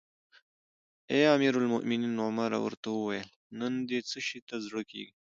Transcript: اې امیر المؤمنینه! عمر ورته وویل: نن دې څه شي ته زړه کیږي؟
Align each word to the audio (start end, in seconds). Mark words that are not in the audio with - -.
اې 1.11 1.21
امیر 1.35 1.53
المؤمنینه! 1.61 2.21
عمر 2.27 2.51
ورته 2.65 2.87
وویل: 2.91 3.29
نن 3.59 3.73
دې 3.89 3.99
څه 4.09 4.17
شي 4.27 4.39
ته 4.47 4.55
زړه 4.65 4.81
کیږي؟ 4.91 5.13